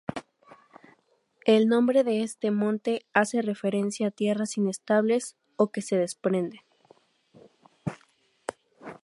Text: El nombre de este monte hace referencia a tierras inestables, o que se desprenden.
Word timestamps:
El 1.45 1.67
nombre 1.67 2.03
de 2.03 2.23
este 2.23 2.49
monte 2.49 3.05
hace 3.13 3.43
referencia 3.43 4.07
a 4.07 4.09
tierras 4.09 4.57
inestables, 4.57 5.37
o 5.57 5.69
que 5.71 5.83
se 5.83 5.95
desprenden. 5.95 6.61